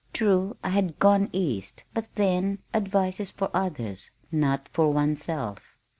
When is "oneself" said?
4.91-5.75